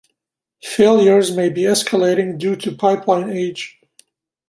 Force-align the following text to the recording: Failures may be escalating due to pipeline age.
Failures 0.63 1.29
may 1.31 1.49
be 1.49 1.61
escalating 1.61 2.39
due 2.39 2.55
to 2.55 2.71
pipeline 2.75 3.29
age. 3.29 3.77